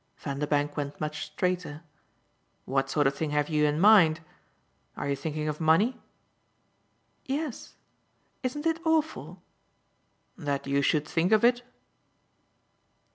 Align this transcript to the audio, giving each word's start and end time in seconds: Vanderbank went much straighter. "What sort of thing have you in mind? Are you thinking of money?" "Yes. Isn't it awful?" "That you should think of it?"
Vanderbank 0.17 0.75
went 0.75 0.99
much 0.99 1.27
straighter. 1.27 1.83
"What 2.65 2.89
sort 2.89 3.05
of 3.05 3.13
thing 3.13 3.29
have 3.29 3.49
you 3.49 3.67
in 3.67 3.79
mind? 3.79 4.19
Are 4.97 5.07
you 5.07 5.15
thinking 5.15 5.47
of 5.47 5.61
money?" 5.61 6.01
"Yes. 7.27 7.75
Isn't 8.41 8.65
it 8.65 8.83
awful?" 8.83 9.43
"That 10.35 10.65
you 10.65 10.81
should 10.81 11.07
think 11.07 11.31
of 11.31 11.43
it?" 11.45 11.61